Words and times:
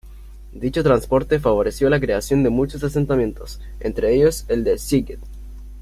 Dicho 0.51 0.81
transporte 0.81 1.37
favoreció 1.39 1.87
la 1.87 1.99
creación 1.99 2.41
de 2.41 2.49
muchos 2.49 2.83
asentamientos, 2.83 3.61
entre 3.79 4.15
ellos 4.15 4.45
el 4.47 4.63
de 4.63 4.79
Szeged. 4.79 5.19